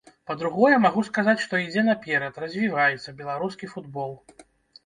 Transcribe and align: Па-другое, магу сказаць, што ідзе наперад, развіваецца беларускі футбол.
Па-другое, 0.29 0.77
магу 0.85 1.03
сказаць, 1.09 1.43
што 1.43 1.59
ідзе 1.65 1.83
наперад, 1.89 2.39
развіваецца 2.45 3.17
беларускі 3.21 3.71
футбол. 3.75 4.19